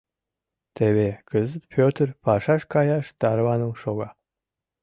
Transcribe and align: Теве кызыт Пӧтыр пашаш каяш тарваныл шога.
Теве 0.75 1.09
кызыт 1.29 1.63
Пӧтыр 1.73 2.07
пашаш 2.23 2.61
каяш 2.73 3.05
тарваныл 3.19 3.73
шога. 3.81 4.09